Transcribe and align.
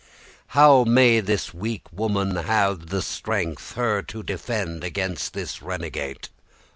How 0.57 0.83
may 0.83 1.19
this 1.19 1.53
weake 1.53 1.85
woman 1.91 2.35
have 2.35 2.87
the 2.87 3.03
strength 3.03 3.73
Her 3.73 4.01
to 4.01 4.23
defend 4.23 4.83
against 4.83 5.33
this 5.35 5.61
renegate? 5.61 6.29